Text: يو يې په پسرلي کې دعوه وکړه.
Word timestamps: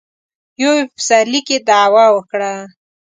يو 0.61 0.71
يې 0.77 0.83
په 0.89 0.93
پسرلي 0.97 1.41
کې 1.47 1.57
دعوه 1.67 2.05
وکړه. 2.15 2.53